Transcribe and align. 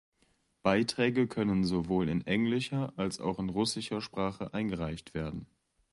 Beiträge 0.63 1.27
können 1.27 1.63
sowohl 1.63 2.09
in 2.09 2.25
englischer 2.25 2.91
als 2.95 3.19
auch 3.19 3.37
russischer 3.37 4.01
Sprache 4.01 4.51
eingereicht 4.51 5.13
werden. 5.13 5.45